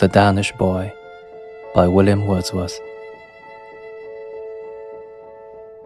The 0.00 0.08
Danish 0.08 0.50
Boy 0.52 0.94
by 1.74 1.86
William 1.86 2.26
Wordsworth. 2.26 2.80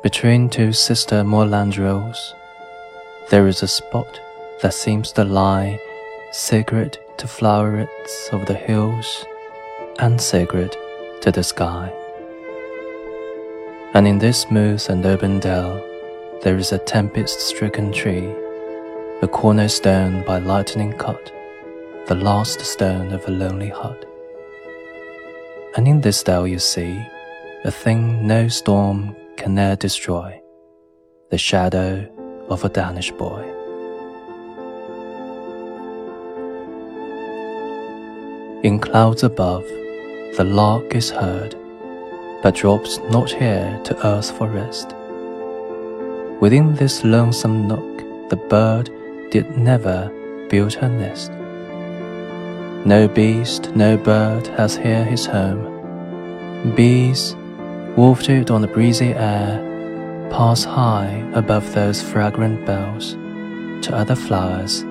Between 0.00 0.48
two 0.48 0.72
sister 0.72 1.24
moorland 1.24 1.76
rills, 1.76 2.32
there 3.30 3.48
is 3.48 3.64
a 3.64 3.66
spot 3.66 4.20
that 4.62 4.74
seems 4.74 5.10
to 5.10 5.24
lie 5.24 5.80
sacred 6.30 7.00
to 7.16 7.26
flowerets 7.26 8.30
of 8.30 8.46
the 8.46 8.54
hills 8.54 9.26
and 9.98 10.20
sacred 10.20 10.76
to 11.22 11.32
the 11.32 11.42
sky. 11.42 11.92
And 13.92 14.06
in 14.06 14.20
this 14.20 14.42
smooth 14.42 14.86
and 14.88 15.04
open 15.04 15.40
dell, 15.40 15.84
there 16.44 16.56
is 16.56 16.70
a 16.70 16.78
tempest 16.78 17.40
stricken 17.40 17.90
tree, 17.90 18.32
a 19.22 19.26
cornerstone 19.26 20.24
by 20.24 20.38
lightning 20.38 20.92
cut 20.92 21.32
the 22.06 22.14
last 22.14 22.60
stone 22.60 23.12
of 23.12 23.26
a 23.26 23.32
lonely 23.32 23.68
hut. 23.68 24.04
And 25.76 25.88
in 25.88 26.00
this 26.00 26.22
dell 26.22 26.46
you 26.46 26.60
see 26.60 27.04
a 27.64 27.70
thing 27.72 28.24
no 28.24 28.46
storm 28.46 29.16
can 29.36 29.58
e'er 29.58 29.74
destroy, 29.74 30.40
the 31.30 31.38
shadow 31.38 32.06
of 32.48 32.64
a 32.64 32.68
Danish 32.68 33.10
boy. 33.10 33.42
In 38.62 38.78
clouds 38.78 39.24
above, 39.24 39.64
the 40.36 40.44
lark 40.44 40.94
is 40.94 41.10
heard, 41.10 41.56
but 42.40 42.54
drops 42.54 43.00
not 43.10 43.32
here 43.32 43.80
to 43.82 44.06
earth 44.06 44.30
for 44.30 44.48
rest. 44.48 44.94
Within 46.40 46.76
this 46.76 47.02
lonesome 47.02 47.66
nook, 47.66 48.30
the 48.30 48.36
bird 48.36 48.90
did 49.32 49.58
never 49.58 50.08
build 50.48 50.72
her 50.74 50.88
nest. 50.88 51.32
No 52.86 53.08
beast, 53.08 53.74
no 53.74 53.96
bird 53.96 54.46
has 54.46 54.76
here 54.76 55.04
his 55.04 55.26
home. 55.26 56.72
Bees, 56.76 57.34
wafted 57.96 58.52
on 58.52 58.60
the 58.60 58.68
breezy 58.68 59.12
air, 59.12 59.58
pass 60.30 60.62
high 60.62 61.28
above 61.34 61.74
those 61.74 62.00
fragrant 62.00 62.64
bells 62.64 63.14
to 63.84 63.92
other 63.92 64.14
flowers, 64.14 64.82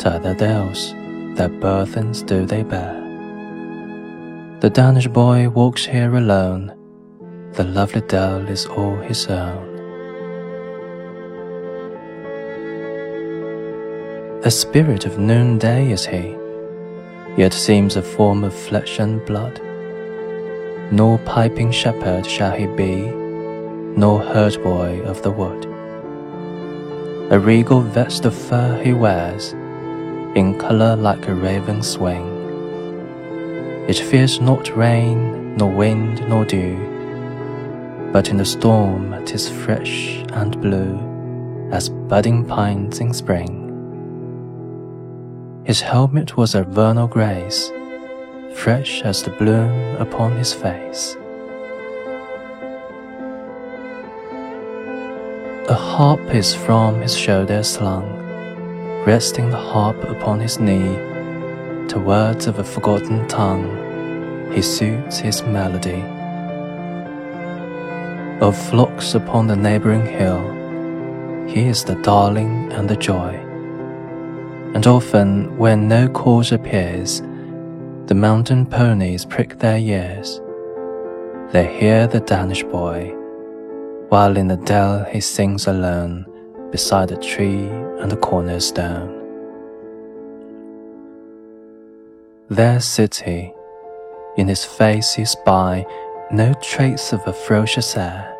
to 0.00 0.10
other 0.16 0.34
dells, 0.34 0.92
their 1.36 1.48
burthens 1.48 2.24
do 2.24 2.44
they 2.44 2.64
bear. 2.64 2.96
The 4.58 4.70
Danish 4.70 5.06
boy 5.06 5.48
walks 5.48 5.86
here 5.86 6.16
alone, 6.16 6.74
the 7.52 7.62
lovely 7.62 8.00
dell 8.00 8.48
is 8.48 8.66
all 8.66 8.96
his 8.96 9.28
own. 9.28 9.64
A 14.42 14.50
spirit 14.50 15.06
of 15.06 15.20
noonday 15.20 15.92
is 15.92 16.04
he 16.04 16.36
yet 17.36 17.52
seems 17.52 17.96
a 17.96 18.02
form 18.02 18.44
of 18.44 18.54
flesh 18.54 18.98
and 18.98 19.24
blood. 19.26 19.60
Nor 20.90 21.18
piping 21.18 21.70
shepherd 21.70 22.26
shall 22.26 22.52
he 22.52 22.66
be, 22.66 22.96
nor 23.96 24.20
herd 24.20 24.62
boy 24.62 25.00
of 25.02 25.22
the 25.22 25.30
wood. 25.30 25.66
A 27.30 27.38
regal 27.38 27.80
vest 27.80 28.24
of 28.24 28.34
fur 28.34 28.80
he 28.82 28.92
wears, 28.92 29.52
in 30.34 30.58
colour 30.58 30.96
like 30.96 31.28
a 31.28 31.34
raven's 31.34 31.98
wing. 31.98 32.26
It 33.88 33.98
fears 33.98 34.40
not 34.40 34.76
rain, 34.76 35.56
nor 35.56 35.70
wind, 35.70 36.26
nor 36.28 36.44
dew, 36.44 36.76
but 38.12 38.30
in 38.30 38.38
the 38.38 38.44
storm 38.44 39.14
'tis 39.24 39.48
fresh 39.48 40.24
and 40.32 40.60
blue 40.60 40.98
as 41.70 41.88
budding 41.88 42.44
pines 42.44 43.00
in 43.00 43.12
spring. 43.12 43.57
His 45.68 45.82
helmet 45.82 46.34
was 46.34 46.54
a 46.54 46.62
vernal 46.62 47.06
grace, 47.06 47.70
fresh 48.54 49.02
as 49.02 49.22
the 49.22 49.28
bloom 49.28 49.96
upon 49.96 50.34
his 50.34 50.54
face. 50.54 51.14
A 55.68 55.74
harp 55.74 56.22
is 56.34 56.54
from 56.54 57.02
his 57.02 57.14
shoulder 57.14 57.62
slung, 57.62 58.08
resting 59.04 59.50
the 59.50 59.58
harp 59.58 60.02
upon 60.04 60.40
his 60.40 60.58
knee. 60.58 60.96
To 61.88 62.02
words 62.02 62.46
of 62.46 62.58
a 62.58 62.64
forgotten 62.64 63.28
tongue, 63.28 64.50
he 64.54 64.62
suits 64.62 65.18
his 65.18 65.42
melody. 65.42 66.02
Of 68.40 68.56
flocks 68.56 69.14
upon 69.14 69.48
the 69.48 69.56
neighboring 69.56 70.06
hill, 70.06 70.40
he 71.46 71.68
is 71.68 71.84
the 71.84 71.96
darling 71.96 72.72
and 72.72 72.88
the 72.88 72.96
joy 72.96 73.47
and 74.78 74.86
often 74.86 75.58
when 75.58 75.88
no 75.88 76.06
cause 76.06 76.52
appears, 76.52 77.20
the 78.06 78.14
mountain 78.14 78.64
ponies 78.64 79.24
prick 79.24 79.58
their 79.58 79.76
ears. 79.76 80.40
They 81.50 81.66
hear 81.80 82.06
the 82.06 82.20
Danish 82.20 82.62
boy, 82.62 83.12
while 84.08 84.36
in 84.36 84.46
the 84.46 84.56
dell 84.58 85.02
he 85.02 85.20
sings 85.20 85.66
alone 85.66 86.26
beside 86.70 87.10
a 87.10 87.16
tree 87.16 87.66
and 88.00 88.12
a 88.12 88.16
cornerstone. 88.16 89.10
There 92.48 92.78
sits 92.78 93.18
he, 93.18 93.52
in 94.36 94.46
his 94.46 94.64
face 94.64 95.18
you 95.18 95.26
spy 95.26 95.84
no 96.30 96.54
trace 96.62 97.12
of 97.12 97.26
a 97.26 97.32
ferocious 97.32 97.96
air, 97.96 98.32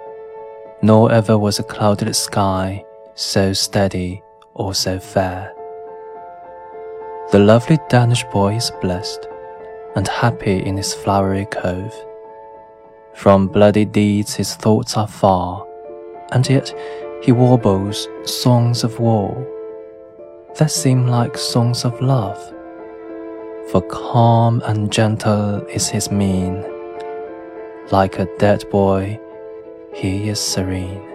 nor 0.82 1.10
ever 1.10 1.36
was 1.36 1.58
a 1.58 1.64
clouded 1.64 2.14
sky 2.14 2.84
so 3.16 3.52
steady 3.52 4.22
or 4.54 4.72
so 4.72 5.00
fair. 5.00 5.52
The 7.30 7.38
lovely 7.38 7.78
Danish 7.90 8.24
boy 8.32 8.54
is 8.54 8.72
blessed 8.80 9.28
and 9.94 10.08
happy 10.08 10.64
in 10.64 10.78
his 10.78 10.94
flowery 10.94 11.44
cove. 11.44 11.92
From 13.12 13.48
bloody 13.48 13.84
deeds 13.84 14.34
his 14.34 14.54
thoughts 14.54 14.96
are 14.96 15.06
far, 15.06 15.66
and 16.32 16.48
yet 16.48 16.72
he 17.22 17.32
warbles 17.32 18.08
songs 18.24 18.82
of 18.82 18.98
war 18.98 19.46
that 20.56 20.70
seem 20.70 21.06
like 21.06 21.36
songs 21.36 21.84
of 21.84 22.00
love. 22.00 22.38
For 23.70 23.82
calm 23.82 24.62
and 24.64 24.90
gentle 24.90 25.60
is 25.66 25.86
his 25.86 26.10
mien, 26.10 26.64
like 27.92 28.18
a 28.18 28.38
dead 28.38 28.64
boy, 28.70 29.20
he 29.92 30.30
is 30.30 30.40
serene. 30.40 31.07